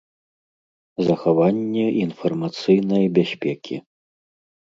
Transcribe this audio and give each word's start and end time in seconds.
Захаванне 1.09 1.83
iнфармацыйнай 2.07 3.05
бяспекi. 3.19 3.75